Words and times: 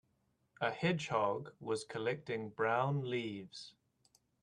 A 0.59 0.71
hedgehog 0.71 1.53
was 1.59 1.83
collecting 1.83 2.49
brown 2.49 3.07
leaves. 3.07 3.75